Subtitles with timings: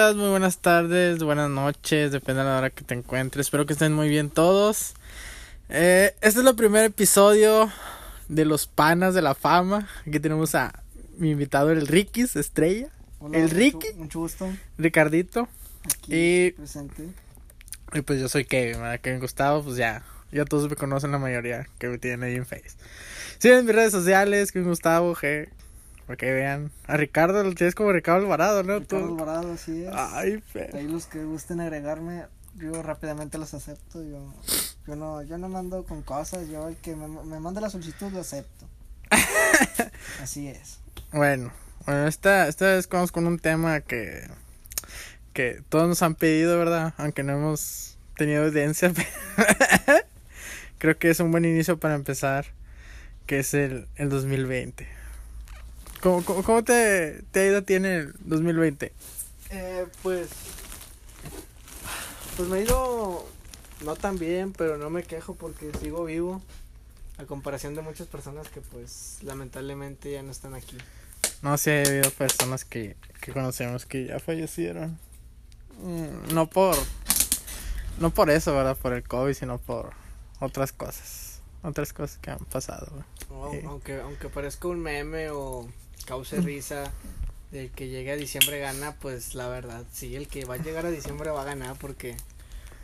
[0.00, 3.46] Muy buenas tardes, buenas noches, depende de la hora que te encuentres.
[3.46, 4.94] Espero que estén muy bien todos.
[5.68, 7.70] Eh, este es el primer episodio
[8.28, 9.86] de los panas de la fama.
[10.06, 10.82] Aquí tenemos a
[11.18, 12.88] mi invitado, el Rikis, estrella.
[13.18, 14.50] Hola, el Ricky, Mucho gusto.
[14.78, 15.48] Ricardito.
[15.84, 17.04] Aquí Y- presente.
[17.92, 19.00] Y pues yo soy Kevin, ¿verdad?
[19.00, 22.46] Kevin Gustavo, pues ya, ya todos me conocen la mayoría que me tienen ahí en
[22.46, 22.70] Face.
[23.38, 25.50] Síganme en mis redes sociales, Kevin Gustavo, G,
[26.10, 26.72] para que vean.
[26.88, 28.80] A Ricardo lo tienes como Ricardo Alvarado, ¿no?
[28.80, 29.90] Ricardo Tú- Alvarado, así es.
[29.94, 30.68] Ay, fe.
[30.74, 32.24] Ahí los que gusten agregarme,
[32.56, 34.02] yo rápidamente los acepto.
[34.02, 34.34] Yo,
[34.88, 36.48] yo no, yo no mando con cosas.
[36.48, 38.66] Yo el que me, me mande la solicitud lo acepto.
[40.20, 40.80] así es.
[41.12, 41.52] Bueno,
[41.86, 44.26] bueno, esta, esta vez vamos con un tema que,
[45.32, 46.92] que todos nos han pedido, ¿verdad?
[46.96, 48.92] Aunque no hemos tenido evidencia.
[50.78, 52.46] Creo que es un buen inicio para empezar,
[53.26, 54.98] que es el, el 2020.
[56.02, 58.92] ¿Cómo, cómo, cómo te, te ha ido a ti en el 2020?
[59.50, 60.28] Eh, pues.
[62.36, 63.26] Pues me ha ido
[63.84, 66.42] no tan bien, pero no me quejo porque sigo vivo.
[67.18, 70.78] A comparación de muchas personas que, pues, lamentablemente ya no están aquí.
[71.42, 74.98] No sé, ha habido personas que, que conocemos que ya fallecieron.
[75.82, 76.76] Mm, No por,
[77.98, 78.76] no por eso, ¿verdad?
[78.76, 79.90] Por el COVID, sino por
[80.38, 81.40] otras cosas.
[81.62, 83.04] Otras cosas que han pasado.
[83.52, 83.60] Sí.
[83.66, 85.68] aunque, aunque parezca un meme o
[86.06, 86.90] cause risa
[87.50, 90.86] del que llegue a diciembre gana, pues la verdad, sí, el que va a llegar
[90.86, 92.16] a diciembre va a ganar porque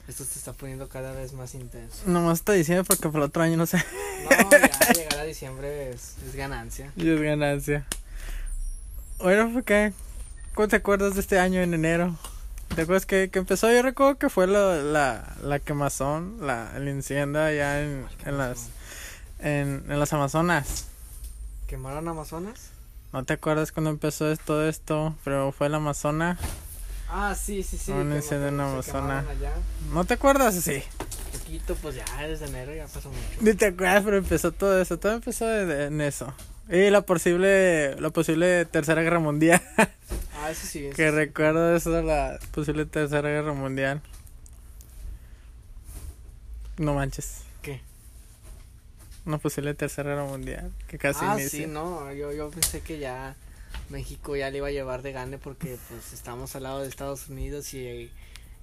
[0.09, 2.03] esto se está poniendo cada vez más intenso.
[2.07, 3.79] Nomás está diciendo porque por el otro año no sé.
[4.25, 6.93] No, ya llegar a diciembre es, es ganancia.
[6.97, 7.87] Y es ganancia.
[9.19, 9.93] Bueno, ¿por qué?
[10.55, 12.17] ¿Cómo te acuerdas de este año en enero?
[12.75, 13.73] ¿Te acuerdas que, que empezó?
[13.73, 18.69] Yo recuerdo que fue la, la, la quemazón, la, el incendio allá en, en las
[19.39, 20.87] en, en las Amazonas.
[21.67, 22.71] ¿Quemaron Amazonas?
[23.13, 25.15] ¿No te acuerdas cuando empezó todo esto?
[25.25, 26.39] Pero fue el Amazonas.
[27.09, 27.93] Ah, sí, sí, sí.
[27.93, 29.53] Un incendio en allá.
[29.93, 30.55] ¿No te acuerdas?
[30.57, 30.83] Sí.
[31.33, 33.21] Poquito, pues ya desde enero ya pasó mucho.
[33.41, 34.99] Ni te acuerdas, pero empezó todo eso.
[34.99, 36.35] Todo empezó en eso.
[36.69, 39.63] Y la posible, la posible tercera guerra mundial.
[40.39, 40.87] Ah, eso sí.
[40.87, 41.17] eso Que sí.
[41.17, 44.01] recuerdo eso de la posible tercera guerra mundial.
[46.77, 47.39] No manches.
[49.27, 49.31] ¿Qué?
[49.31, 50.73] Una posible tercera guerra mundial.
[50.89, 51.67] Que casi ah, inicia.
[51.67, 53.37] sí, no, yo, yo pensé que ya
[53.89, 57.29] México ya le iba a llevar de gane porque pues estamos al lado de Estados
[57.29, 58.11] Unidos y,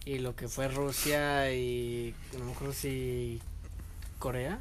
[0.05, 3.41] y lo que fue Rusia y no me acuerdo si
[4.19, 4.59] Corea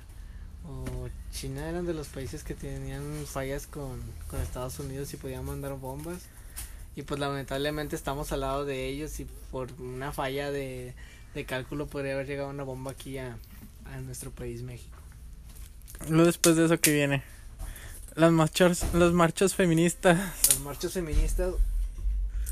[0.64, 5.44] o China eran de los países que tenían fallas con, con Estados Unidos y podían
[5.44, 6.18] mandar bombas
[6.94, 10.94] y pues lamentablemente estamos al lado de ellos y por una falla de,
[11.34, 13.36] de cálculo podría haber llegado una bomba aquí a,
[13.86, 14.91] a nuestro país México.
[16.08, 17.22] Luego después de eso que viene.
[18.14, 20.18] Las marchas, las marchas feministas.
[20.48, 21.54] Las marchas feministas.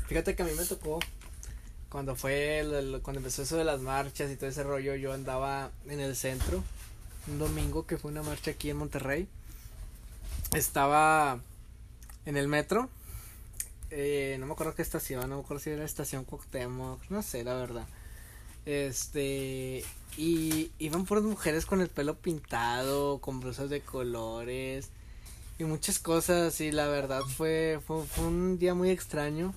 [0.07, 0.99] Fíjate que a mí me tocó
[1.89, 5.71] cuando fue el- cuando empezó eso de las marchas y todo ese rollo, yo andaba
[5.87, 6.63] en el centro
[7.27, 9.27] un domingo que fue una marcha aquí en Monterrey.
[10.53, 11.39] Estaba
[12.25, 12.89] en el metro.
[13.93, 17.43] eh, no me acuerdo qué estación, no me acuerdo si era estación Cuauhtémoc, no sé,
[17.43, 17.85] la verdad.
[18.65, 19.83] Este,
[20.17, 24.89] y iban puras mujeres con el pelo pintado, con blusas de colores
[25.57, 29.53] y muchas cosas y la verdad fue, fue, fue un día muy extraño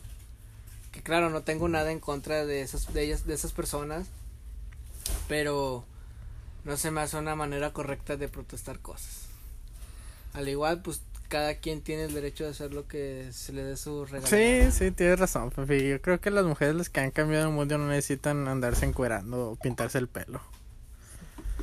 [0.92, 4.06] que claro no tengo nada en contra de esas de ellas de esas personas
[5.28, 5.84] pero
[6.65, 9.26] no se me hace una manera correcta de protestar cosas.
[10.32, 11.03] Al igual pues
[11.34, 14.71] cada quien tiene el derecho de hacer lo que se le dé su regalo Sí,
[14.71, 15.89] sí, tienes razón, Pepe.
[15.89, 19.50] Yo creo que las mujeres las que han cambiado el mundo no necesitan andarse encuerando
[19.50, 20.41] o pintarse el pelo.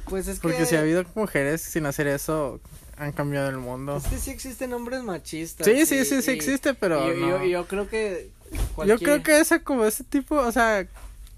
[0.09, 2.59] pues es Porque que si ha habido mujeres sin hacer eso,
[2.97, 3.95] han cambiado el mundo.
[3.95, 7.13] es que sí existen hombres machistas Sí, sí, sí, sí y- existe, pero y yo,
[7.29, 7.39] no.
[7.39, 8.29] yo, yo creo que
[8.85, 10.85] Yo creo que ese como ese tipo, o sea,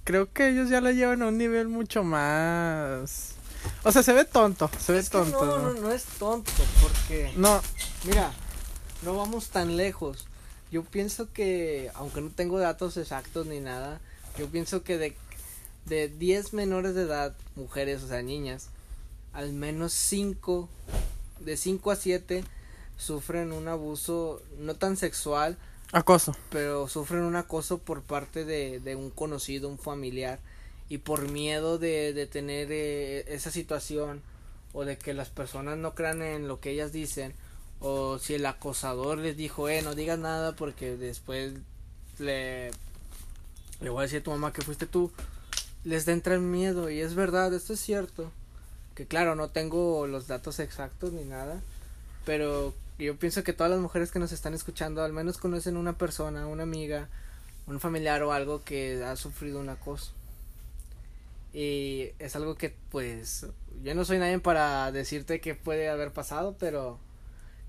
[0.05, 3.35] creo que ellos ya la llevan a un nivel mucho más
[3.83, 5.45] o sea, se ve tonto, se ve Es tonto.
[5.45, 5.73] no, ¿no?
[5.73, 6.51] no, no es tonto
[6.81, 7.61] porque No,
[8.05, 8.31] Mira,
[9.03, 10.25] no vamos tan lejos.
[10.71, 13.99] Yo pienso que, aunque no tengo datos exactos ni nada,
[14.37, 15.15] yo pienso que de,
[15.85, 18.69] de 10 menores de edad, mujeres, o sea, niñas,
[19.33, 20.67] al menos 5,
[21.41, 22.43] de 5 a 7,
[22.97, 25.57] sufren un abuso no tan sexual,
[25.91, 26.35] acoso.
[26.49, 30.39] pero sufren un acoso por parte de, de un conocido, un familiar,
[30.93, 34.21] y por miedo de, tener eh, esa situación
[34.73, 37.33] o de que las personas no crean en lo que ellas dicen,
[37.79, 41.53] o si el acosador les dijo, eh, no digas nada porque después
[42.19, 42.69] le,
[43.81, 45.11] le voy a decir a tu mamá que fuiste tú,
[45.83, 48.31] les entra el miedo, y es verdad, esto es cierto,
[48.93, 51.59] que claro, no tengo los datos exactos ni nada,
[52.23, 55.97] pero yo pienso que todas las mujeres que nos están escuchando al menos conocen una
[55.97, 57.09] persona, una amiga
[57.65, 60.11] un familiar o algo que ha sufrido un acoso.
[61.53, 63.45] Y es algo que pues
[63.83, 66.99] yo no soy nadie para decirte que puede haber pasado, pero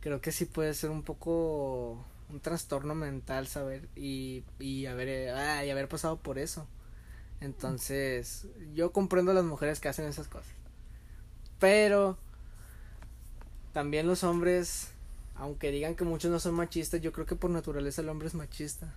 [0.01, 5.29] creo que sí puede ser un poco un trastorno mental saber y, y haber
[5.67, 6.67] y haber pasado por eso.
[7.41, 10.53] Entonces, yo comprendo a las mujeres que hacen esas cosas.
[11.61, 12.17] Pero
[13.75, 14.89] también los hombres,
[15.35, 18.35] aunque digan que muchos no son machistas, yo creo que por naturaleza el hombre es
[18.35, 18.95] machista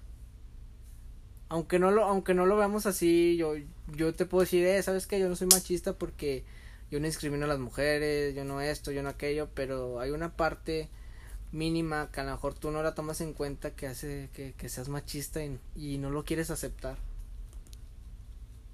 [1.49, 3.53] aunque no lo aunque no lo veamos así yo
[3.95, 6.43] yo te puedo decir eh, sabes que yo no soy machista porque
[6.91, 10.35] yo no discrimino a las mujeres yo no esto yo no aquello pero hay una
[10.35, 10.89] parte
[11.51, 14.69] mínima que a lo mejor tú no la tomas en cuenta que hace que, que
[14.69, 16.97] seas machista y, y, no lo quieres aceptar.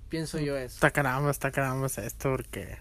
[0.10, 0.76] Pienso yo eso.
[0.76, 2.78] está caramba está caramba esto porque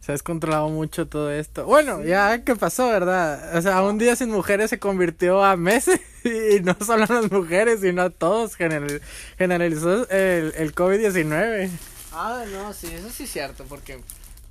[0.00, 1.64] se ha descontrolado mucho todo esto.
[1.64, 3.56] Bueno, ya que pasó, ¿verdad?
[3.56, 7.30] O sea, un día sin mujeres se convirtió a meses y no solo a las
[7.30, 11.70] mujeres, sino a todos generalizó el, el COVID-19.
[12.12, 14.00] Ah, no, sí, eso sí es cierto, porque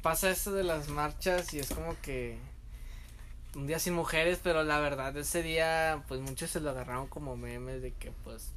[0.01, 2.37] pasa esto de las marchas y es como que
[3.55, 7.37] un día sin mujeres, pero la verdad ese día pues muchos se lo agarraron como
[7.37, 8.49] memes de que pues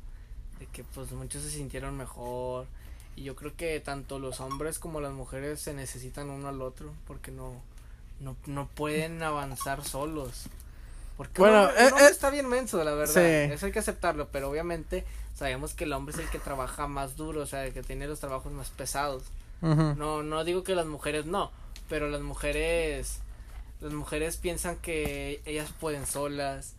[0.58, 2.66] de que pues muchos se sintieron mejor
[3.14, 6.92] y yo creo que tanto los hombres como las mujeres se necesitan uno al otro
[7.06, 7.60] porque no,
[8.20, 10.48] no, no pueden avanzar solos.
[11.16, 13.24] Porque bueno, hombre, eh, eh, está bien menso, la verdad.
[13.24, 15.04] Eso hay que aceptarlo, pero obviamente
[15.34, 18.06] sabemos que el hombre es el que trabaja más duro, o sea, el que tiene
[18.06, 19.22] los trabajos más pesados.
[19.62, 21.50] No, no digo que las mujeres no,
[21.88, 23.20] pero las mujeres,
[23.80, 26.74] las mujeres piensan que ellas pueden solas,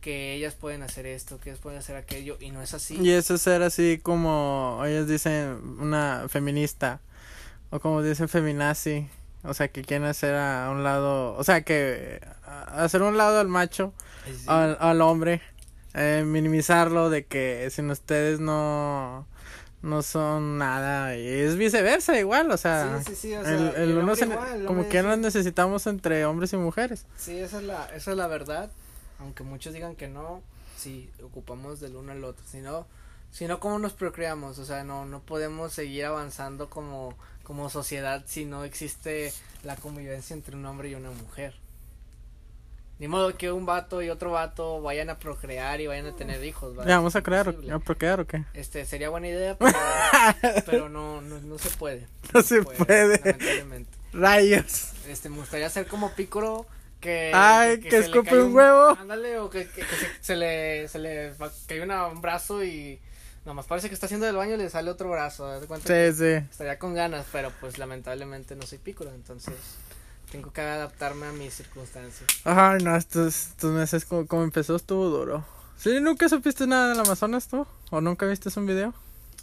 [0.00, 2.98] que ellas pueden hacer esto, que ellas pueden hacer aquello, y no es así.
[3.00, 7.00] Y eso es ser así como ellos dicen una feminista,
[7.70, 9.08] o como dicen feminazi,
[9.44, 13.48] o sea, que quieren hacer a un lado, o sea, que hacer un lado al
[13.48, 13.92] macho,
[14.46, 15.40] al, al, hombre,
[15.94, 19.26] eh, minimizarlo de que sin ustedes no
[19.82, 21.16] no son nada.
[21.16, 24.14] Y es viceversa igual o sea, sí, sí, sí, o sea el, uno
[24.66, 27.06] como que nos necesitamos entre hombres y mujeres.
[27.16, 28.70] Sí esa es la esa es la verdad
[29.22, 30.42] aunque muchos digan que no,
[30.76, 32.86] sí, ocupamos del uno al otro, si no,
[33.30, 34.58] si no, ¿cómo nos procreamos?
[34.58, 39.32] O sea, no, no podemos seguir avanzando como, como sociedad si no existe
[39.64, 41.54] la convivencia entre un hombre y una mujer.
[42.98, 46.44] Ni modo que un vato y otro vato vayan a procrear y vayan a tener
[46.44, 46.76] hijos.
[46.86, 48.44] ¿Ya vamos a crear o a procrear o qué?
[48.54, 49.72] Este, sería buena idea, pero,
[50.66, 52.06] pero no, no, no, se puede.
[52.32, 53.20] No, se, puede.
[54.12, 54.92] Rayos.
[55.08, 56.66] Este, me gustaría ser como Picoro
[57.00, 58.90] que Ay, que, escupe un, huevo.
[58.90, 59.82] Ándale, o que, que,
[60.20, 61.32] se, le se le
[61.66, 63.00] cae una, un brazo y
[63.44, 65.48] nomás parece que está haciendo el baño y le sale otro brazo.
[65.60, 66.46] ¿de cuenta sí, sí.
[66.50, 69.54] Estaría con ganas, pero pues lamentablemente no soy pícolo, entonces
[70.30, 72.28] tengo que adaptarme a mis circunstancias.
[72.44, 75.44] Ajá, no, estos, estos meses como, como empezó estuvo duro.
[75.76, 76.00] ¿Sí?
[76.00, 77.66] ¿Nunca supiste nada del Amazonas tú?
[77.90, 78.94] ¿O nunca viste un video?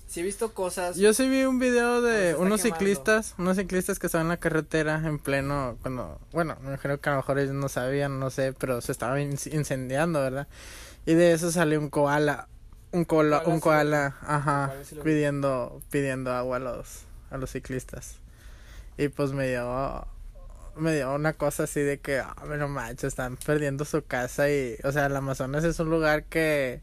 [0.08, 0.96] Sí he visto cosas.
[0.98, 4.96] Yo sí vi un video de unos ciclistas, unos ciclistas que estaban en la carretera
[5.06, 8.82] en pleno, cuando, bueno, creo que a lo mejor ellos no sabían, no sé, pero
[8.82, 10.48] se estaba incendiando, ¿verdad?
[11.06, 12.48] Y de eso salió un koala,
[12.92, 18.16] un koala, un koala, ajá, pidiendo, pidiendo agua a los, a los ciclistas.
[18.98, 20.08] Y pues me dio,
[20.76, 24.50] me dio una cosa así de que, ah, oh, no manches, están perdiendo su casa
[24.50, 26.82] y, o sea, el Amazonas es un lugar que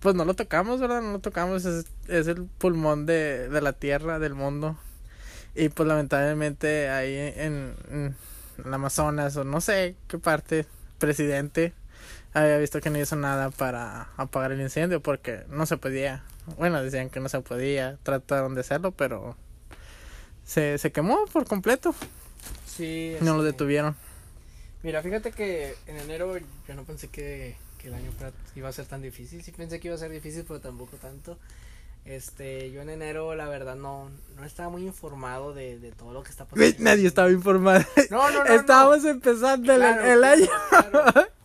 [0.00, 1.00] pues no lo tocamos, ¿verdad?
[1.00, 4.76] No lo tocamos, es, es el pulmón de, de la tierra, del mundo.
[5.54, 8.16] Y pues lamentablemente ahí en, en
[8.64, 10.66] el Amazonas o no sé qué parte,
[10.98, 11.72] presidente
[12.32, 16.24] había visto que no hizo nada para apagar el incendio porque no se podía.
[16.58, 19.36] Bueno, decían que no se podía, trataron de hacerlo, pero
[20.44, 21.94] se, se quemó por completo.
[22.66, 23.16] Sí.
[23.20, 23.94] No lo detuvieron.
[24.82, 26.36] Mira, fíjate que en enero
[26.66, 28.10] yo no pensé que que el año
[28.54, 29.42] iba a ser tan difícil.
[29.42, 31.36] Sí pensé que iba a ser difícil, pero tampoco tanto.
[32.04, 36.22] Este, yo en enero, la verdad, no, no estaba muy informado de, de todo lo
[36.22, 36.76] que está pasando.
[36.78, 37.84] Nadie estaba informado.
[38.10, 38.54] No, no, no.
[38.54, 39.82] Estábamos empezando el,
[40.24, 40.48] año.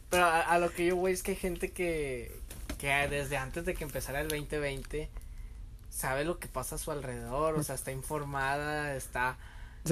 [0.10, 2.40] Pero a, lo que yo voy es que hay gente que,
[2.78, 5.10] que desde antes de que empezara el 2020
[5.90, 9.38] sabe lo que pasa a su alrededor, o sea, está informada, está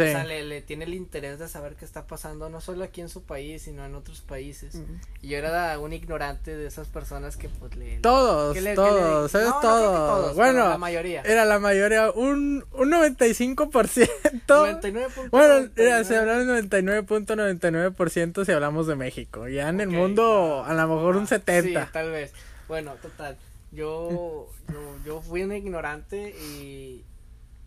[0.04, 3.10] o sea, le, tiene el interés de saber qué está pasando, no solo aquí en
[3.10, 4.82] su país, sino en otros países.
[5.22, 7.98] Y yo era un ignorante de esas personas que pues le...
[8.00, 9.50] Todos, todos, ¿sabes?
[9.62, 10.36] todos.
[10.36, 11.22] bueno, la mayoría.
[11.22, 14.10] Era la mayoría, un, un 95%.
[14.48, 15.14] 99.
[15.32, 19.48] Bueno, era, se habla del 99.99% si hablamos de México.
[19.48, 21.86] Ya en el mundo, a lo mejor un 70.
[21.86, 22.34] Sí, tal vez.
[22.68, 23.38] Bueno, total.
[23.72, 27.04] Yo, yo, yo fui un ignorante y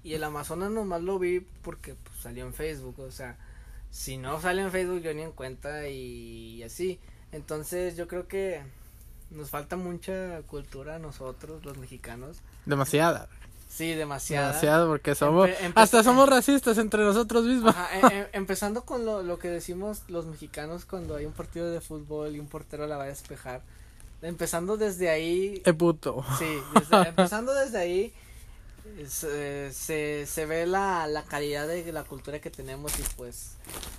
[0.09, 2.99] y el Amazonas nomás lo vi porque pues, salió en Facebook.
[3.01, 3.37] O sea,
[3.91, 6.99] si no sale en Facebook yo ni en cuenta y, así.
[7.33, 8.63] Entonces yo creo que
[9.31, 12.39] Nos falta mucha cultura a nosotros, los mexicanos.
[12.65, 13.29] Demasiada.
[13.69, 14.49] Sí, demasiada.
[14.49, 15.51] Demasiado, porque somos.
[15.51, 17.77] Empe- hasta somos racistas entre nosotros mismos.
[17.77, 21.71] Ajá, em- em- empezando con lo, lo que decimos los mexicanos cuando hay un partido
[21.71, 23.61] de fútbol y un portero la va a despejar.
[24.23, 26.25] Empezando desde ahí, Eh, puto.
[26.39, 28.15] sí, desde- empezando desde ahí,
[28.97, 33.53] eh, se, se ve la, la calidad de la cultura que tenemos y pues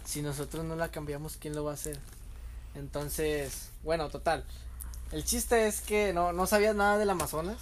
[0.06, 2.00] si nosotros no la cambiamos, ¿quién lo va a hacer?
[2.76, 4.44] Entonces, bueno, total.
[5.12, 7.58] El chiste es que no, no sabía nada del Amazonas,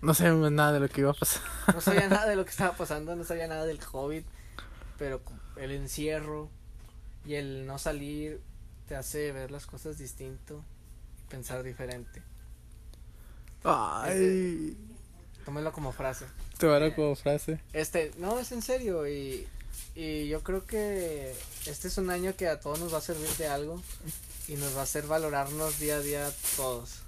[0.00, 1.42] No sabemos nada de lo que iba a pasar.
[1.72, 4.22] no sabía nada de lo que estaba pasando, no sabía nada del COVID,
[4.98, 5.22] pero
[5.56, 6.48] el encierro
[7.24, 8.40] y el no salir
[8.88, 10.64] te hace ver las cosas distinto
[11.22, 12.22] y pensar diferente.
[13.64, 14.76] Ay.
[15.44, 16.26] Tómelo como frase.
[16.60, 17.58] Van a como frase.
[17.72, 19.46] Este, no, es en serio y,
[19.94, 21.34] y yo creo que
[21.66, 23.82] este es un año que a todos nos va a servir de algo
[24.48, 27.00] y nos va a hacer valorarnos día a día todos.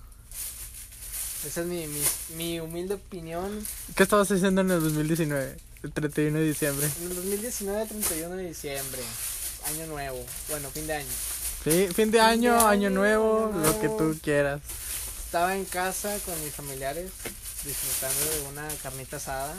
[1.46, 2.02] Esa es mi, mi,
[2.36, 3.64] mi humilde opinión.
[3.94, 5.56] ¿Qué estabas haciendo en el 2019?
[5.82, 6.88] El 31 de diciembre.
[7.02, 9.02] En el 2019, 31 de diciembre,
[9.66, 11.06] año nuevo, bueno, fin de año.
[11.62, 13.96] Sí, fin de año, año, año nuevo, año lo que nuevo.
[13.98, 14.62] tú quieras.
[15.34, 17.10] Estaba en casa con mis familiares
[17.64, 19.52] disfrutando de una carnita asada.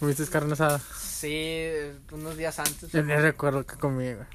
[0.00, 0.80] ¿Comiste carne asada?
[0.98, 1.66] Sí,
[2.12, 2.90] unos días antes.
[2.92, 4.26] Yo ni recuerdo que comí, güey.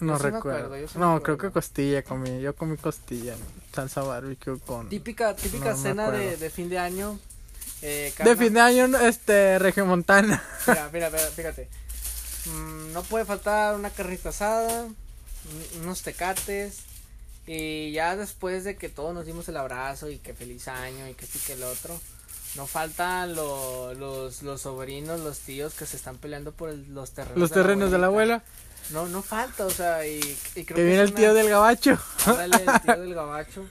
[0.00, 0.64] No sí recuerdo.
[0.66, 2.40] acuerdo, sí no, creo que costilla comí.
[2.40, 3.36] Yo comí costilla.
[3.72, 4.88] Salsa barbecue con.
[4.88, 7.20] Típica, típica No cena de, de fin de año.
[7.82, 10.42] Eh, De fin de año, este, regiomontana.
[10.66, 11.68] Mira, mira, mira, fíjate.
[12.46, 14.96] Mm, no puede faltar una carnita asada, un-
[15.82, 16.78] unos tecates.
[17.46, 21.14] Y ya después de que todos nos dimos el abrazo y que feliz año y
[21.14, 21.98] que sí que el otro,
[22.56, 27.10] no faltan lo- los, los sobrinos, los tíos que se están peleando por el- los
[27.12, 27.38] terrenos.
[27.38, 28.42] Los terrenos de la abuela.
[28.90, 30.18] No, no falta, o sea, y,
[30.54, 31.98] y creo Que viene el tío del gabacho.
[32.26, 33.64] Ándale, el tío del gabacho.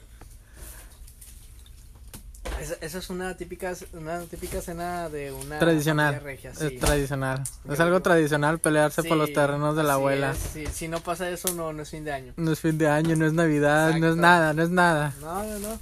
[2.62, 6.20] Esa, esa es una típica, una típica cena de una Tradicional.
[6.22, 6.66] regia, sí.
[6.66, 7.42] Es tradicional.
[7.68, 10.30] Es algo tradicional pelearse por los terrenos de la abuela.
[10.30, 12.34] es, sí, si no pasa eso, no, no es fin de año.
[12.36, 15.12] No es fin de año, no es Navidad, no es nada, no es nada.
[15.20, 15.80] No, no, no.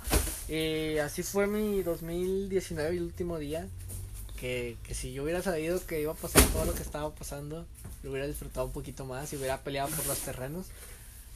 [0.48, 3.66] Y así fue mi 2019, el último día.
[4.38, 7.66] Que, que si yo hubiera sabido que iba a pasar todo lo que estaba pasando,
[8.02, 10.68] lo hubiera disfrutado un poquito más y hubiera peleado por los terrenos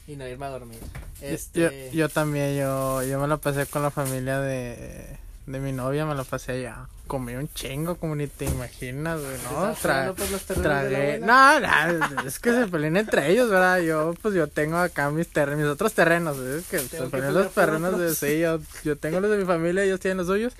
[0.07, 0.79] y no irme a dormir.
[1.21, 5.71] Este, Yo, yo también, yo, yo me la pasé con la familia de, de mi
[5.71, 6.87] novia, me la pasé allá.
[7.07, 9.71] Comí un chingo, como ni te imaginas, güey, ¿no?
[9.71, 11.19] ¿Estás Tra- la tragué.
[11.19, 13.79] No, no, es que se peleen entre ellos, ¿verdad?
[13.79, 17.05] Yo, pues yo tengo acá mis terrenos, mis otros terrenos, güey, es que se Tengo
[17.05, 20.17] que pelean los terrenos de sí, yo, yo tengo los de mi familia, ellos tienen
[20.17, 20.53] los suyos.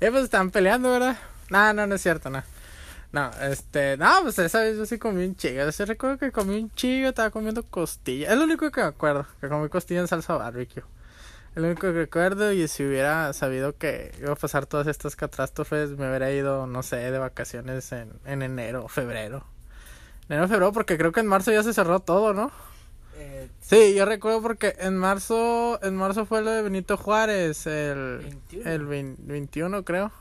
[0.00, 1.16] Y pues están peleando, ¿verdad?
[1.50, 2.44] No, no, no es cierto, no.
[3.10, 5.64] No, este, no, pues esa vez yo sí comí un chigo.
[5.64, 8.30] Yo sí recuerdo que comí un chigo, estaba comiendo costilla.
[8.30, 10.82] Es lo único que me acuerdo, que comí costilla en salsa barbecue.
[11.58, 15.16] Es lo único que recuerdo y si hubiera sabido que iba a pasar todas estas
[15.16, 19.44] catástrofes, me hubiera ido, no sé, de vacaciones en, en enero o febrero.
[20.28, 22.52] Enero o febrero, porque creo que en marzo ya se cerró todo, ¿no?
[23.16, 28.18] eh, Sí, yo recuerdo porque en marzo, en marzo fue lo de Benito Juárez, el,
[28.18, 28.70] 21.
[28.70, 30.12] el vein- 21 creo.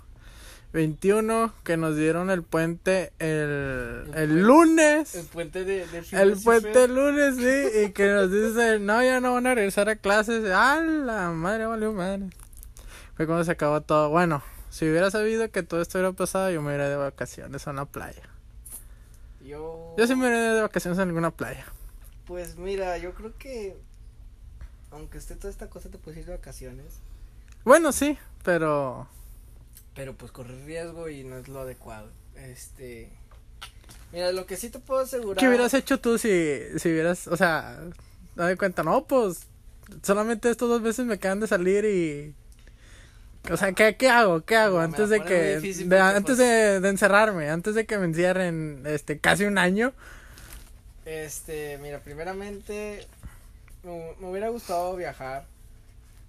[0.77, 5.15] 21 que nos dieron el puente el, El lunes.
[5.15, 9.19] el puente de, de El puente el lunes, sí, y que nos dicen, no, ya
[9.19, 10.43] no van a regresar a clases.
[10.53, 12.29] ¡Ah, la madre, valió madre!
[13.15, 14.11] Fue cuando se acabó todo.
[14.11, 17.71] Bueno, si hubiera sabido que todo esto hubiera pasado, yo me iría de vacaciones a
[17.71, 18.29] una playa.
[19.43, 21.65] Yo, Yo sí me iría de vacaciones a alguna playa.
[22.27, 23.75] Pues mira, yo creo que
[24.91, 26.99] aunque esté toda esta cosa te puedes ir de vacaciones,
[27.65, 29.07] Bueno, sí, pero...
[29.97, 32.07] pero pues correr riesgo y no es lo adecuado.
[32.35, 33.09] Este,
[34.13, 35.39] mira, lo que sí te puedo asegurar.
[35.39, 37.79] ¿Qué hubieras hecho tú si, si hubieras, o sea,
[38.35, 39.47] dame cuenta, no, pues
[40.03, 42.35] solamente estos dos meses me acaban de salir y...
[43.51, 44.41] O sea, ¿qué, qué hago?
[44.41, 44.79] ¿Qué hago?
[44.79, 45.55] Antes de que...
[45.55, 49.57] difícil de- antes pues- de, de encerrarme, antes de que me encierren este, casi un
[49.57, 49.93] año.
[51.05, 53.07] Este, mira, primeramente
[53.83, 55.47] me, me hubiera gustado viajar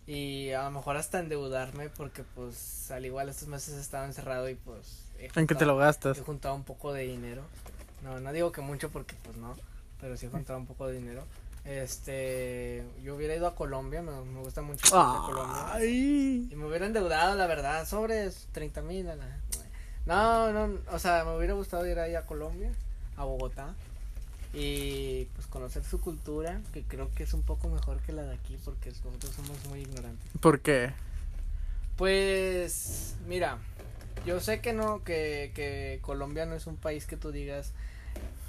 [0.09, 4.55] y a lo mejor hasta endeudarme porque pues al igual estos meses estaba encerrado y
[4.57, 6.19] pues he ¿En qué te juntado- lo gastas?
[6.19, 7.43] He juntado un poco de dinero.
[8.03, 9.55] No, no digo que mucho porque pues no,
[10.01, 11.25] pero sí he juntado un poco de dinero.
[11.65, 15.73] Este, yo hubiera ido a Colombia, me, me gusta mucho ir a Colombia.
[15.75, 16.49] Ay.
[16.51, 19.07] Y me hubiera endeudado, la verdad, sobre 30 mil.
[20.07, 22.73] No, no, o sea, me hubiera gustado ir ahí a Colombia,
[23.17, 23.75] a Bogotá.
[24.61, 28.35] Y pues conocer su cultura, que creo que es un poco mejor que la de
[28.35, 30.29] aquí, porque nosotros somos muy ignorantes.
[30.41, 30.93] ¿Por qué?
[31.97, 33.59] Pues, mira,
[34.27, 37.73] yo sé que no, que, que Colombia no es un país que tú digas,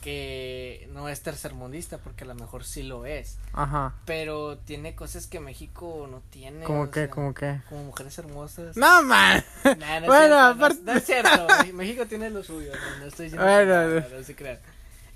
[0.02, 3.38] que no es tercermundista, porque a lo mejor sí lo es.
[3.54, 3.94] Ajá.
[4.06, 6.64] Pero tiene cosas que México no tiene.
[6.64, 7.02] ¿Cómo qué?
[7.02, 7.60] sea, ¿Cómo qué?
[7.70, 8.78] Como mujeres hermosas.
[8.78, 9.44] No, man.
[9.64, 11.48] Nah, no es Bueno, no- aparte- no, es cierto.
[11.74, 12.72] México tiene lo suyo.
[12.74, 13.46] No, no estoy diciendo.
[13.46, 14.02] Bueno.
[14.04, 14.60] que no, no se crean.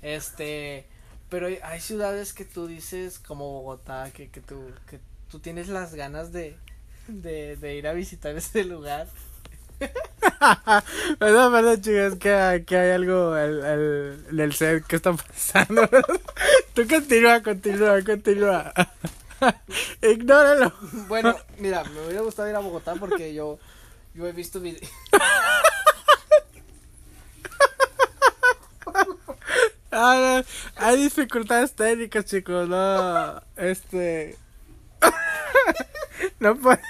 [0.04, 0.86] Este.
[1.30, 5.94] Pero hay, ciudades que tú dices, como Bogotá, que, que, tú, que tú tienes las
[5.94, 6.56] ganas de,
[7.08, 9.08] de, de ir a visitar ese lugar.
[11.18, 15.88] Perdón, perdón, chicos, que, que hay algo el, el, en el set que está pasando.
[16.74, 18.72] Tú continúa, continúa, continúa.
[20.02, 20.72] Ignóralo.
[21.08, 23.58] Bueno, mira, me hubiera gustado ir a Bogotá porque yo,
[24.14, 24.88] yo he visto videos.
[29.96, 30.42] Ah,
[30.76, 33.40] no, hay dificultades técnicas, chicos, no.
[33.56, 34.36] Este.
[36.40, 36.80] no puede.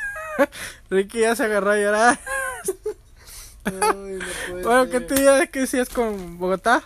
[0.90, 2.18] Ricky ya se agarró a llorar.
[4.62, 6.82] Bueno, ¿qué te que decías con Bogotá?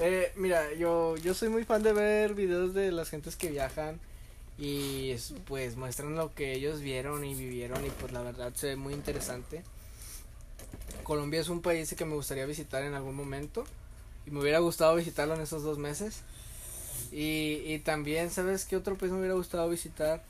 [0.00, 3.98] Eh, mira, yo, yo soy muy fan de ver videos de las gentes que viajan
[4.58, 8.68] y es- pues muestran lo que ellos vieron y vivieron y pues la verdad se
[8.68, 9.64] ve muy interesante.
[11.02, 13.64] Colombia es un país que me gustaría visitar en algún momento
[14.28, 16.20] y me hubiera gustado visitarlo en esos dos meses.
[17.10, 20.22] Y, y también, ¿sabes qué otro país me hubiera gustado visitar?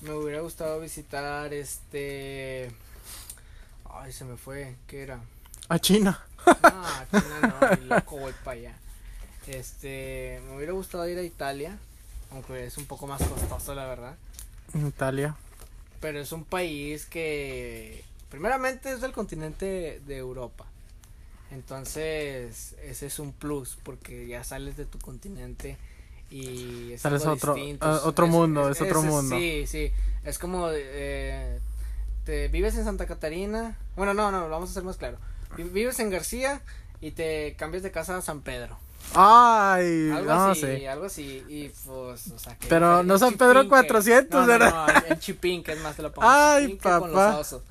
[0.00, 2.72] Me hubiera gustado visitar este...
[3.90, 5.20] Ay, se me fue, ¿qué era?
[5.68, 6.20] A China.
[6.46, 8.76] Ah, China no, loco voy para allá.
[9.46, 11.78] Este, me hubiera gustado ir a Italia,
[12.32, 14.16] aunque es un poco más costoso, la verdad.
[14.74, 15.36] Italia.
[16.00, 20.66] Pero es un país que, primeramente, es del continente de Europa.
[21.50, 25.76] Entonces, ese es un plus, porque ya sales de tu continente
[26.30, 27.54] y es Sales otro-
[28.04, 29.36] otro mundo, es otro mundo.
[29.36, 29.90] Sí, sí,
[30.24, 31.58] es como, eh,
[32.24, 35.16] te vives en Santa Catarina, bueno, no, no, vamos a hacer más claro.
[35.56, 36.60] Vi- Vives en García
[37.00, 38.76] y te cambias de casa a San Pedro.
[39.14, 40.88] Ay, Algo no así, sé.
[40.88, 44.46] algo así, y pues, o sea, que Pero no San Pedro Chipinque- 400, no, no,
[44.46, 44.86] ¿verdad?
[44.86, 46.28] No, en Chipín, que es más te lo pongo.
[46.28, 47.38] Ay, Chipinque Con los papá.
[47.38, 47.62] osos.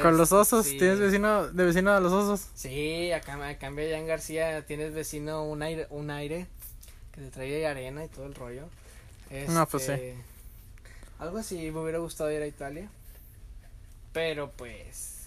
[0.00, 0.78] Con los Este, osos, sí.
[0.78, 2.48] ¿tienes vecino de vecino a los osos?
[2.54, 6.46] Sí, acá a cambio allá en García tienes vecino un aire, un aire
[7.12, 8.64] que te trae arena y todo el rollo.
[9.48, 9.92] No, pues sí.
[9.92, 10.16] Este,
[11.18, 12.88] Algo así me hubiera gustado ir a Italia.
[14.12, 15.26] Pero pues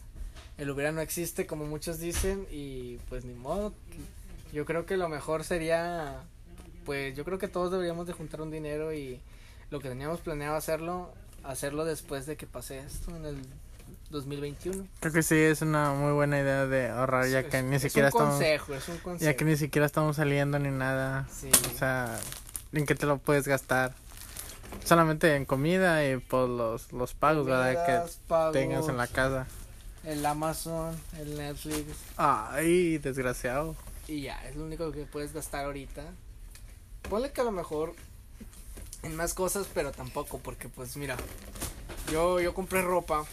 [0.57, 3.73] el hubiera no existe como muchos dicen y pues ni modo.
[4.53, 6.23] Yo creo que lo mejor sería
[6.85, 9.19] pues yo creo que todos deberíamos de juntar un dinero y
[9.71, 11.11] lo que teníamos planeado hacerlo
[11.43, 13.37] hacerlo después de que pase esto en el
[14.09, 14.87] 2021.
[14.99, 17.81] Creo que sí, es una muy buena idea de ahorrar ya Es- que ni es
[17.81, 19.31] siquiera un estamos consejo, es un consejo.
[19.31, 21.27] ya que ni siquiera estamos saliendo ni nada.
[21.31, 21.49] Sí.
[21.73, 22.17] O sea,
[22.73, 23.93] ¿en qué te lo puedes gastar?
[24.85, 27.85] Solamente en comida y por los los pagos, ¿verdad?
[27.85, 29.47] Que pagos, tengas en la casa.
[30.03, 33.75] El Amazon, el Netflix Ay, desgraciado.
[34.07, 36.03] y ya, es lo único que puedes gastar ahorita.
[37.09, 37.93] Ponle que a lo mejor
[39.03, 41.15] en más cosas, pero tampoco, porque pues mira,
[42.11, 43.25] yo, yo compré ropa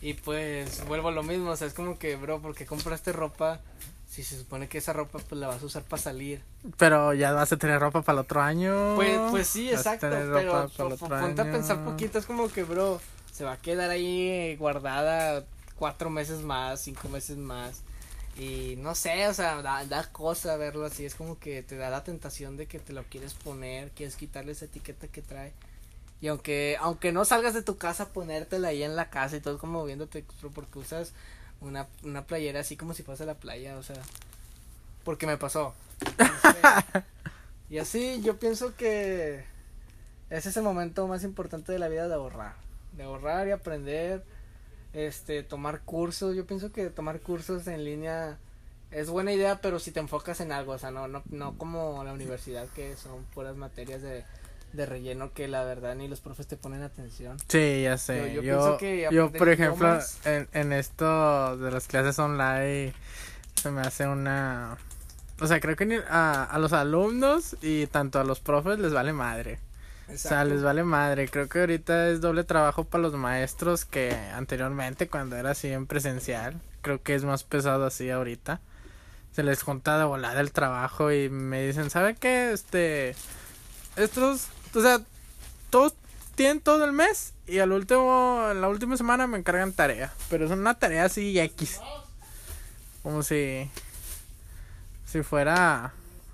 [0.00, 3.60] y pues vuelvo a lo mismo, o sea, es como que, bro, porque compraste ropa
[4.08, 6.40] si se supone que esa ropa pues la vas a usar para salir?
[6.76, 8.94] Pero ya vas a tener ropa para el otro año.
[8.96, 13.00] Pues, pues sí, exacto, pero ponte a pensar poquito, es como que, bro,
[13.32, 15.44] se va a quedar ahí guardada
[15.76, 17.82] cuatro meses más, cinco meses más.
[18.38, 21.90] Y no sé, o sea, da, da cosa verlo así, es como que te da
[21.90, 25.52] la tentación de que te lo quieres poner, quieres quitarle esa etiqueta que trae.
[26.20, 29.58] Y aunque, aunque no salgas de tu casa, ponértela ahí en la casa y todo
[29.58, 31.12] como viéndote, porque usas
[31.60, 33.96] una, una playera así como si fuese la playa, o sea,
[35.04, 35.74] porque me pasó.
[37.70, 39.44] Y así yo pienso que
[40.30, 42.54] ese es el momento más importante de la vida de ahorrar,
[42.92, 44.24] de ahorrar y aprender,
[44.94, 46.34] este, tomar cursos.
[46.34, 48.38] Yo pienso que tomar cursos en línea
[48.90, 52.02] es buena idea, pero si te enfocas en algo, o sea, no, no, no como
[52.04, 54.24] la universidad que son puras materias de,
[54.78, 57.36] de relleno que la verdad ni los profes te ponen atención.
[57.48, 58.40] Sí, ya sé.
[58.42, 62.94] Yo- que por ejemplo, idiomas- en, en esto de las clases online,
[63.60, 64.78] se me hace una...
[65.40, 69.12] O sea, creo que a, a los alumnos y tanto a los profes les vale
[69.12, 69.58] madre.
[70.12, 71.28] O sea, les vale madre.
[71.28, 75.86] Creo que ahorita es doble trabajo para los maestros que anteriormente cuando era así en
[75.86, 76.60] presencial.
[76.80, 78.60] Creo que es más pesado así ahorita.
[79.32, 82.50] Se les junta de volada el trabajo y me dicen, ¿sabe qué?
[82.52, 83.14] Este...
[83.96, 84.48] Estos...
[84.74, 85.00] O sea,
[85.70, 85.94] todos
[86.34, 90.12] tienen todo el mes y al último, en la última semana me encargan tarea.
[90.30, 91.80] Pero es una tarea así X.
[93.02, 93.70] Como si...
[95.06, 95.92] Si fuera...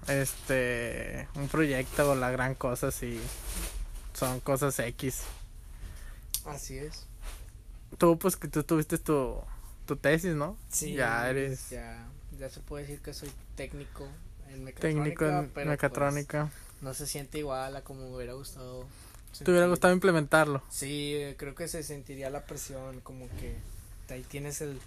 [0.09, 1.29] Este...
[1.35, 3.20] Un proyecto o la gran cosa si...
[4.12, 5.23] Son cosas X.
[6.44, 7.07] Así es.
[7.99, 9.37] Tú, pues que tú tuviste tu,
[9.87, 10.57] tu tesis, ¿no?
[10.68, 11.70] Sí, Ya eres...
[11.70, 12.07] Ya,
[12.38, 14.09] ya se puede decir que soy técnico
[14.49, 14.81] en mecatrónica.
[14.81, 16.51] técnico en mecatrónica.
[16.51, 18.87] pues, no se siente igual a como me hubiera gustado.
[19.42, 20.62] ¿Te hubiera gustado implementarlo?
[20.70, 23.56] Sí, creo que se sentiría la presión, como que
[24.12, 24.80] ahí tienes el,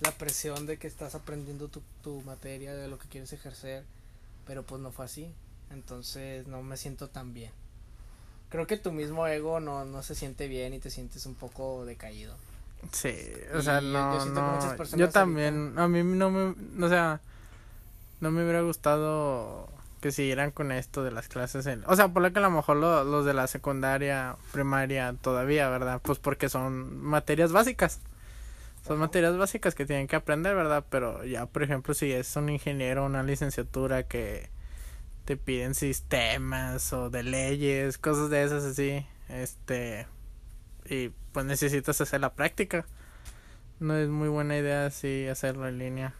[0.00, 3.84] la presión de que estás aprendiendo tu, tu materia, de lo que quieres ejercer,
[4.46, 5.32] pero pues no fue así,
[5.70, 7.52] entonces no me siento tan bien.
[8.50, 11.84] Creo que tu mismo ego no, no se siente bien y te sientes un poco
[11.84, 12.34] decaído.
[12.92, 13.14] Sí,
[13.54, 14.76] o sea, Y yo no, siento que muchas no.
[14.76, 17.20] personas Yo también, a mí no me, o sea,
[18.20, 19.68] no me hubiera gustado
[20.06, 22.50] que siguieran con esto de las clases en, o sea, por lo que a lo
[22.50, 26.00] mejor lo- los de la secundaria, primaria todavía, ¿verdad?
[26.00, 27.98] Pues porque son materias básicas.
[28.86, 30.84] Son materias básicas que tienen que aprender, ¿verdad?
[30.88, 34.48] Pero ya, por ejemplo, si es un ingeniero, una licenciatura que
[35.24, 40.06] te piden sistemas o de leyes, cosas de esas así, este,
[40.84, 42.86] y pues necesitas hacer la práctica.
[43.80, 46.14] No es muy buena idea así hacerlo en línea.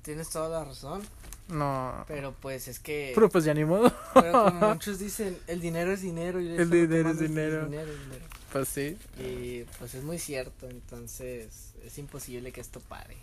[0.00, 1.02] Tienes toda la razón,
[1.48, 2.04] No.
[2.08, 3.12] pero pues es que...
[3.14, 3.92] Pero pues ya ni modo.
[4.14, 7.68] pero como muchos dicen, el dinero es dinero y El es dinero, es dinero.
[8.52, 13.16] Pues sí, Y pues es muy cierto, entonces es imposible que esto pare.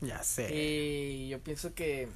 [0.00, 0.52] ya sé.
[0.54, 2.08] Y yo pienso que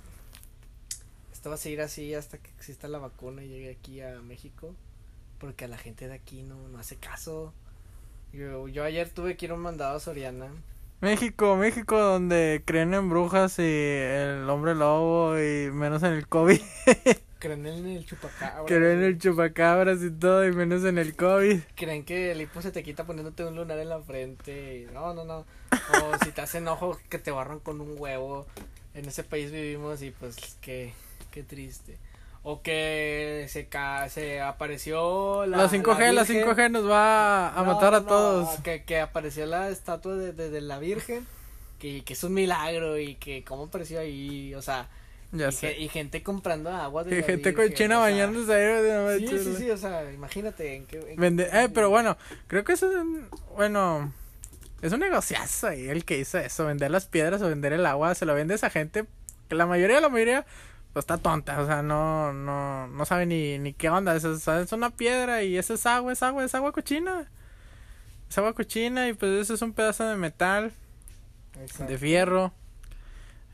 [1.33, 4.75] esto va a seguir así hasta que exista la vacuna y llegue aquí a México,
[5.39, 7.53] porque a la gente de aquí no, no hace caso.
[8.33, 10.49] Yo, yo ayer tuve que ir a un mandado a Soriana.
[11.01, 16.61] México, México, donde creen en brujas y el hombre lobo y menos en el COVID.
[17.39, 18.65] Creen en el chupacabra.
[18.65, 21.61] creen en el chupacabras y todo y menos en el COVID.
[21.75, 24.79] Creen que el hipo se te quita poniéndote un lunar en la frente.
[24.79, 25.45] y No, no, no.
[25.71, 28.47] O si te hacen ojo que te barran con un huevo.
[28.95, 30.95] En ese país vivimos y pues qué,
[31.31, 31.99] qué triste.
[32.49, 36.47] O que se, ca se apareció la, La 5G, la, Virgen.
[36.47, 38.61] 5G nos va a No, matar a no, todos.
[38.61, 41.27] Que, que apareció la estatua de, de, de la Virgen.
[41.81, 44.55] Que, que es un milagro y que cómo apareció ahí.
[44.55, 44.89] O sea,
[45.33, 45.77] Ya y, sé.
[45.77, 48.83] y gente comprando agua de Que la gente Virgen, cochina o sea, bañándose ahí.
[48.83, 50.99] de- Sí, sí, sí, o sea, imagínate en qué.
[51.01, 54.13] en Vende- eh, pero bueno, creo que eso es un, bueno,
[54.83, 58.15] es un negociazo ahí el que hizo eso, vender las piedras o vender el agua,
[58.15, 59.05] se lo vende a esa gente,
[59.49, 60.47] que la mayoría, la mayoría,
[60.97, 64.73] pues está tonta, o sea, no, no, no sabe ni, ni qué onda, es, es,
[64.73, 67.31] una piedra y eso es agua, es agua, es agua cochina,
[68.31, 70.73] es agua cochina y pues eso es un pedazo de metal,
[71.61, 71.93] Exacto.
[71.93, 72.55] de fierro.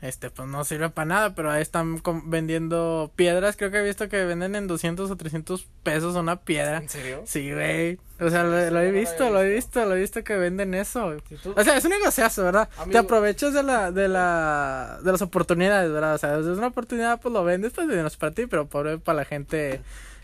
[0.03, 3.55] Este, pues no sirve para nada, pero ahí están vendiendo piedras.
[3.55, 6.79] Creo que he visto que venden en 200 o 300 pesos una piedra.
[6.79, 7.21] ¿En serio?
[7.25, 7.97] Sí, güey.
[8.19, 9.85] O sea, lo, he visto, lo he visto.
[9.85, 11.15] lo he visto que venden eso.
[11.29, 12.67] Si tú- O sea, es un negociazo, ¿verdad?
[12.91, 16.15] Te aprovechas de la, de la, de las oportunidades, ¿verdad?
[16.15, 18.97] O sea, es una oportunidad, pues lo vendes, pues no es para ti, pero pobre
[18.97, 19.79] para la gente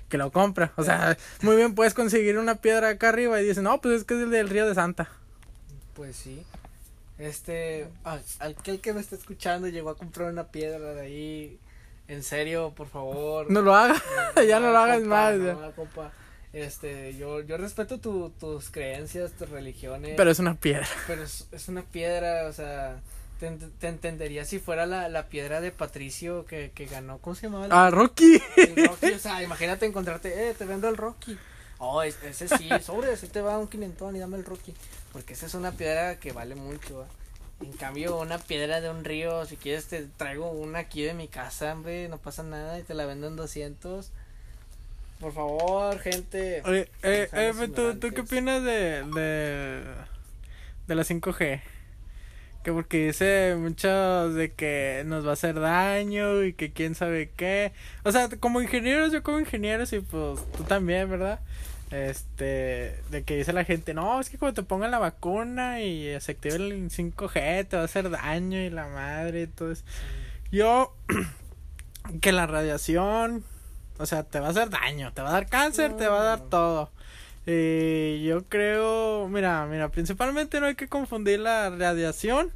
[0.09, 0.73] que lo compra.
[0.75, 4.03] O sea, muy bien puedes conseguir una piedra acá arriba y dicen, no, pues es
[4.03, 5.07] que es el del río de Santa.
[5.93, 6.43] Pues sí.
[7.19, 7.87] Este,
[8.39, 11.59] aquel que me está escuchando llegó a comprar una piedra de ahí.
[12.07, 13.51] En serio, por favor.
[13.51, 14.01] No lo hagas,
[14.47, 15.35] ya no lo hagas compa, más.
[15.35, 15.75] no, ya.
[15.75, 16.11] compa.
[16.53, 20.13] Este, yo, yo respeto tu, tus creencias, tus religiones.
[20.17, 20.87] Pero es una piedra.
[21.05, 22.99] pero es, es una piedra, o sea,
[23.39, 27.35] te, ent- te entendería si fuera la, la piedra de Patricio que, que ganó, ¿cómo
[27.35, 27.67] se llamaba?
[27.67, 28.41] la- Ah, Rocky.
[28.57, 31.37] el Rocky, o sea, imagínate encontrarte, eh, te vendo el Rocky.
[31.77, 34.73] Oh, es- ese sí, sobre, ese te va un quinentón y dame el Rocky.
[35.11, 37.05] Porque esa es una piedra que vale mucho.
[37.61, 41.27] En cambio, una piedra de un río, si quieres te traigo una aquí de mi
[41.27, 44.11] casa, hombre, no pasa nada y te la vendo en 200.
[45.19, 46.61] Por favor, gente.
[46.63, 49.83] Oye, eh, seamos eh, ¿tú, ¿tú qué opinas de, de,
[50.87, 51.61] de la 5G?
[52.63, 57.31] Que porque dice muchos de que nos va a hacer daño y que quién sabe
[57.35, 57.73] qué.
[58.03, 61.41] O sea, como ingenieros, yo como ingenieros y pues tú también, ¿verdad?
[61.91, 66.19] Este, de que dice la gente, no, es que cuando te pongan la vacuna y
[66.19, 69.83] se active el 5G te va a hacer daño y la madre y todo eso.
[70.51, 70.95] Yo,
[72.21, 73.43] que la radiación,
[73.97, 76.23] o sea, te va a hacer daño, te va a dar cáncer, te va a
[76.23, 76.91] dar todo.
[77.47, 82.51] Y yo creo, mira, mira, principalmente no hay que confundir la radiación,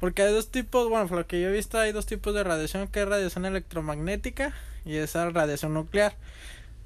[0.00, 2.44] porque hay dos tipos, bueno, por lo que yo he visto hay dos tipos de
[2.44, 4.52] radiación, que es radiación electromagnética
[4.84, 6.14] y esa radiación nuclear.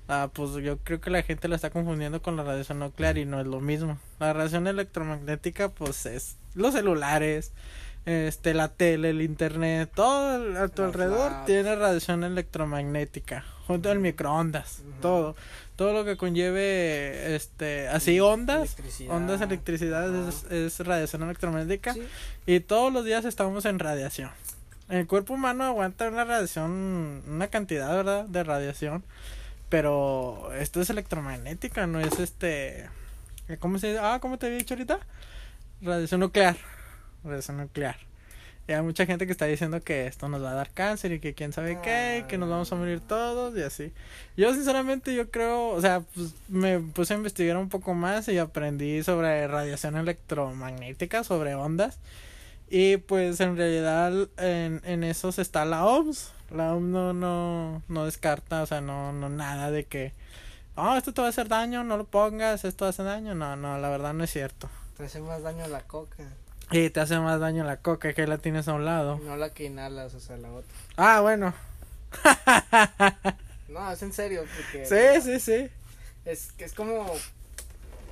[0.09, 3.27] Ah, pues yo creo que la gente la está confundiendo con la radiación nuclear y
[3.27, 3.99] no es lo mismo.
[4.19, 7.53] La radiación electromagnética, pues es los celulares,
[8.07, 11.47] este, la tele, el internet, todo a tu Los alrededor labs.
[11.47, 15.37] tiene radiación electromagnética, junto al microondas, todo,
[15.77, 19.15] todo lo que conlleve, este, así ondas, Electricidad.
[19.15, 22.03] ondas, electricidad es, es radiación electromagnética Sí.
[22.47, 24.31] y todos los días estamos en radiación.
[24.89, 28.25] El cuerpo humano aguanta una radiación, una cantidad, ¿verdad?
[28.25, 29.05] De radiación.
[29.69, 32.89] Pero esto es electromagnética, no es este.
[33.59, 34.01] ¿Cómo se dice?
[34.01, 35.01] Ah, ¿cómo te había dicho ahorita?
[35.83, 36.57] Radiación nuclear.
[37.25, 37.97] Radiación nuclear.
[38.69, 41.21] Y hay mucha gente que está diciendo que esto nos va a dar cáncer y
[41.21, 43.93] que quién sabe qué, que nos vamos a morir todos y así.
[44.37, 48.37] Yo sinceramente yo creo, o sea, pues me puse a investigar un poco más y
[48.37, 51.99] aprendí sobre radiación electromagnética, sobre ondas.
[52.69, 56.33] Y pues en realidad en, en esos está la OMS.
[56.51, 60.15] La OMS no, no, no descarta, o sea, no, no nada de que,
[60.77, 63.35] oh, esto te va a hacer daño, no lo pongas, esto hace daño.
[63.35, 64.71] No, no, la verdad no es cierto.
[64.97, 66.25] Te hace más daño la coca.
[66.71, 69.19] Y te hace más daño la coca que la tienes a un lado.
[69.25, 70.71] No la que inhalas, o sea, la otra.
[70.97, 71.55] Ah, bueno.
[73.69, 74.85] no, es en serio, porque.
[74.85, 75.71] Sí, sí, sí.
[76.25, 77.07] Es que es como.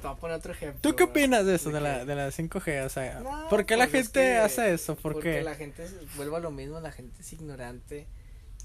[0.00, 0.80] Te voy a poner otro ejemplo.
[0.80, 2.84] ¿Tú qué opinas de eso, de, la, de la 5G?
[2.84, 4.94] O sea, ¿por qué la pues gente hace eso?
[4.94, 8.06] ¿Por porque la gente vuelve a lo mismo, la gente es ignorante.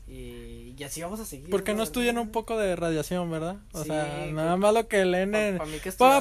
[0.07, 1.49] Y, y así vamos a seguir.
[1.49, 3.57] Porque no estudian un poco de radiación, ¿verdad?
[3.71, 5.59] O sea, nada más lo que leen en...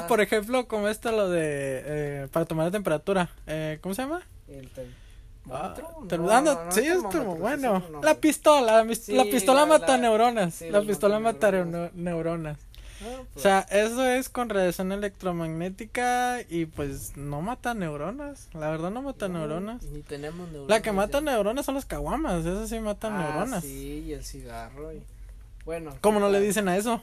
[0.07, 1.41] por ejemplo, como esto lo de...
[1.43, 3.29] Eh, para tomar la temperatura.
[3.47, 4.21] Eh, ¿Cómo se llama?
[4.47, 4.69] El
[5.49, 5.73] Ah,
[6.41, 7.83] no, sí, es bueno.
[8.03, 10.61] la pistola, la, pistola mata neuronas.
[10.61, 11.51] la pistola mata
[11.93, 12.57] neuronas.
[13.01, 13.37] Ah, pues.
[13.37, 18.49] O sea, eso es con radiación electromagnética y pues no mata neuronas.
[18.53, 19.83] La verdad no mata neuronas.
[19.83, 20.69] Ni tenemos neuronas.
[20.69, 23.63] La que mata neuronas son las caguamas, eso sí matan ah, neuronas.
[23.63, 24.93] Sí, y el cigarro.
[24.93, 25.01] Y...
[25.65, 25.95] Bueno.
[26.01, 27.01] ¿Cómo no le dicen a eso?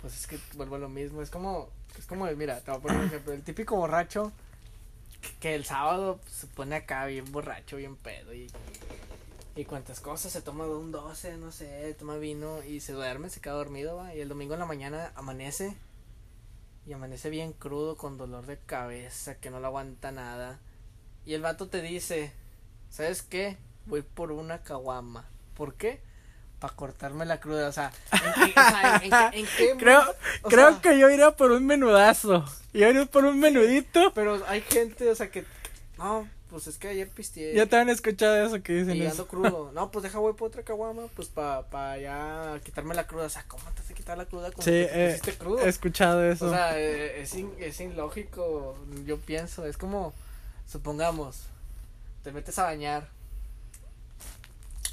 [0.00, 1.22] Pues es que vuelvo a lo mismo.
[1.22, 3.32] Es como, es como, mira, te voy a poner un ejemplo.
[3.32, 4.32] El típico borracho
[5.40, 8.50] que el sábado se pone acá bien borracho, bien pedo y,
[9.58, 13.40] y cuantas cosas, se toma un 12, no sé, toma vino y se duerme, se
[13.40, 14.14] queda dormido, ¿va?
[14.14, 15.76] y el domingo en la mañana amanece
[16.86, 20.60] y amanece bien crudo con dolor de cabeza, que no le aguanta nada.
[21.26, 22.32] Y el vato te dice,
[22.88, 23.56] ¿sabes qué?
[23.86, 25.26] Voy por una caguama.
[25.56, 26.00] ¿Por qué?
[26.60, 27.92] para cortarme la cruda, o sea,
[29.32, 30.02] ¿en qué, creo,
[30.42, 34.12] creo que yo iría por un menudazo, yo iría por un menudito.
[34.12, 35.44] Pero hay gente, o sea, que,
[35.98, 37.54] no, pues es que ayer pisteé.
[37.54, 39.26] Ya te han escuchado eso que dicen y eso.
[39.26, 43.26] crudo, no, pues deja voy por otra caguama, pues para pa ya quitarme la cruda,
[43.26, 45.60] o sea, ¿cómo te hace quitar la cruda sí, eh, crudo?
[45.60, 46.46] he escuchado eso.
[46.46, 50.12] O sea, eh, es, es ilógico, yo pienso, es como,
[50.66, 51.42] supongamos,
[52.24, 53.08] te metes a bañar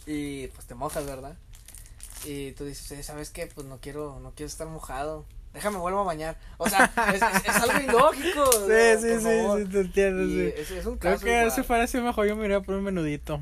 [0.05, 1.35] y pues te mojas, ¿verdad?
[2.25, 3.47] y tú dices, eh, ¿sabes qué?
[3.47, 5.25] Pues no quiero, no quiero estar mojado.
[5.55, 6.37] Déjame vuelvo a bañar.
[6.57, 8.43] O sea, es, es, algo ilógico.
[8.67, 10.53] Sí, sí, sí, sí, te entiendo, sí.
[10.61, 12.83] Es, es, un caso Creo que si fuera así mejor yo me iría por un
[12.83, 13.39] menudito.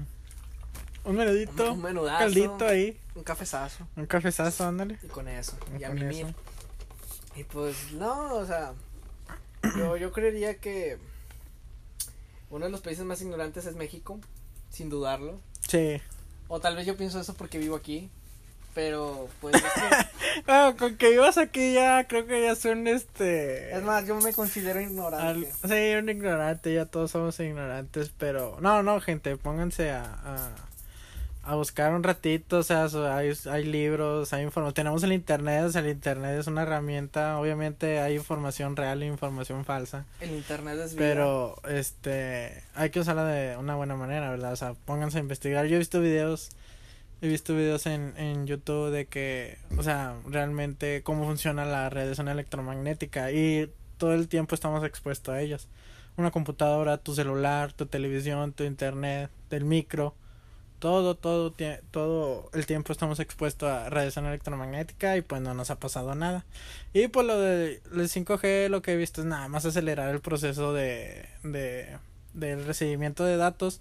[1.06, 1.74] Un menudito.
[1.74, 2.20] Un, menudazo.
[2.20, 3.00] Caldito ahí.
[3.16, 3.88] Un cafezazo.
[3.96, 5.00] Un cafezazo, ándale.
[5.02, 5.58] Y con eso.
[5.80, 6.28] Y, a mimir.
[7.36, 8.74] Y pues, no, o sea,
[9.76, 11.00] yo, yo creería que
[12.52, 14.20] uno de los países más ignorantes es México,
[14.70, 15.42] sin dudarlo.
[15.68, 16.00] Sí.
[16.48, 18.12] O tal vez yo pienso eso porque vivo aquí.
[18.74, 19.56] Pero, pues.
[20.48, 23.76] bueno, con que vivas aquí ya creo que ya son este.
[23.76, 25.52] Es más, yo me considero ignorante.
[25.64, 28.58] sí, un ignorante, ya todos somos ignorantes, pero.
[28.62, 30.50] No, no, gente, pónganse a.
[31.44, 34.74] a, buscar un ratito, o sea, hay, hay libros, hay información.
[34.74, 37.38] Tenemos el internet, o sea, el internet es una herramienta.
[37.38, 40.06] Obviamente hay información real e información falsa.
[40.20, 41.06] El internet es vida.
[41.06, 42.64] Pero, este.
[42.74, 44.54] Hay que usarla de una buena manera, ¿verdad?
[44.54, 45.68] O sea, pónganse a investigar.
[45.68, 46.50] Yo he visto videos
[47.24, 52.28] he visto videos en, en YouTube de que, o sea, realmente cómo funciona la radiación
[52.28, 55.70] electromagnética y todo el tiempo estamos expuestos a ellas.
[56.18, 60.16] Una computadora, tu celular, tu televisión, tu internet, el micro,
[60.80, 61.54] todo, todo,
[61.92, 66.46] todo el tiempo estamos expuestos a radiación electromagnética y pues no nos ha pasado nada.
[66.92, 70.20] Y pues lo de el 5G lo que he visto es nada más acelerar el
[70.20, 71.88] proceso de, de
[72.34, 73.80] del recibimiento de datos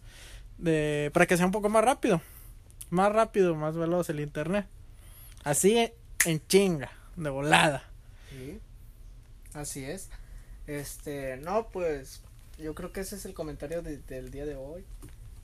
[0.59, 2.23] de para que sea un poco más rápido
[2.93, 4.67] más rápido, más veloz el internet.
[5.45, 5.91] Así
[6.27, 7.83] en chinga, de volada.
[8.31, 8.61] Sí.
[9.55, 10.11] Así es.
[10.67, 12.21] Este, no, pues
[12.59, 14.85] yo creo que ese es el comentario del día de hoy,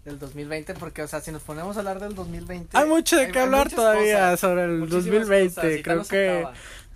[0.09, 2.77] del 2020, porque, o sea, si nos ponemos a hablar del 2020.
[2.77, 6.47] Hay mucho de qué hablar todavía sobre el 2020, creo que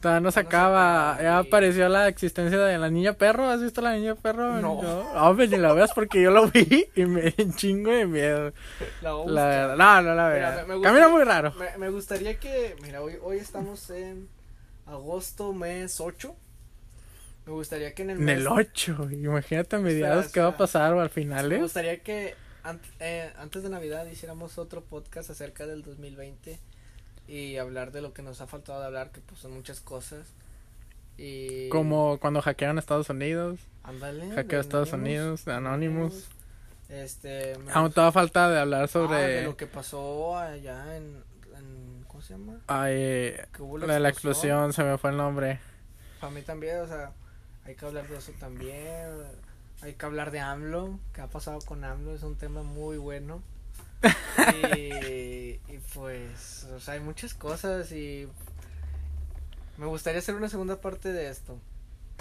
[0.03, 1.17] Todavía no se acaba.
[1.23, 3.49] Ya apareció la existencia de la niña perro.
[3.49, 4.61] ¿Has visto la niña perro?
[4.61, 4.83] No.
[4.83, 8.53] No, ni la veas porque yo lo vi y me chingo de miedo.
[9.01, 10.67] La, la No, no la veas.
[10.83, 11.55] Camina muy raro.
[11.55, 12.75] Me, me, gustaría que.
[12.83, 14.29] Mira, hoy, hoy estamos en
[14.87, 16.35] agosto, mes 8.
[17.47, 18.29] Me gustaría que en el mes.
[18.29, 19.09] En el 8.
[19.13, 21.49] Imagínate a mediados qué va a pasar o al final.
[21.49, 22.35] Me gustaría que
[23.01, 26.59] eh, antes de Navidad hiciéramos otro podcast acerca del 2020
[27.29, 30.27] y hablar de lo que nos ha faltado de hablar, que pues son muchas cosas.
[31.17, 31.69] Y...
[31.69, 33.61] Como cuando hackearon Estados Unidos.
[33.83, 34.35] Ándale.
[34.35, 36.29] Hackeo Estados Unidos, Anonymous.
[36.89, 37.55] Este.
[37.73, 39.17] Aún toda falta de hablar sobre.
[39.17, 41.23] Ah, de lo que pasó allá en.
[41.57, 42.61] en ¿Cómo se llama?
[42.67, 43.35] Ay,
[43.81, 45.59] la, de la explosión, se me fue el nombre.
[46.21, 47.13] Para mí también, o sea,
[47.65, 49.09] hay que hablar de eso también.
[49.83, 53.43] Hay que hablar de AMLO, qué ha pasado con AMLO, es un tema muy bueno.
[54.77, 58.29] y, y pues, o sea, hay muchas cosas y
[59.77, 61.59] me gustaría hacer una segunda parte de esto.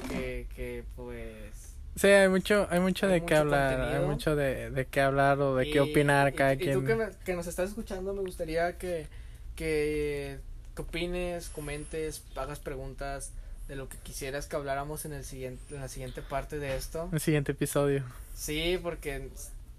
[0.09, 1.75] Que, que pues...
[1.95, 5.39] Sí, hay mucho, hay mucho Hay de qué hablar, hay mucho de, de qué hablar
[5.41, 6.79] o de y- qué opinar y- cada y, quien.
[6.79, 9.07] tú que, me- que nos estás escuchando, me gustaría que,
[9.55, 10.39] que,
[10.75, 13.33] que opines, comentes, hagas preguntas
[13.71, 17.07] de lo que quisieras que habláramos en, el siguiente, en la siguiente parte de esto.
[17.13, 18.03] El siguiente episodio.
[18.35, 19.29] Sí, porque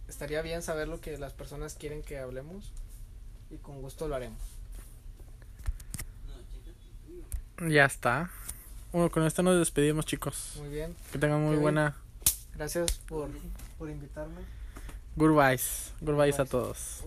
[0.09, 2.73] estaría bien saber lo que las personas quieren que hablemos
[3.51, 4.41] y con gusto lo haremos.
[7.69, 8.31] Ya está.
[8.93, 10.55] Bueno, con esto nos despedimos, chicos.
[10.57, 11.95] Muy bien, Que tengan muy buena.
[12.55, 13.29] gracias por,
[13.79, 14.41] por invitarme.
[15.17, 15.93] Goodbyes.
[16.01, 16.51] Goodbyes a Goodbyes.
[16.51, 17.05] todos.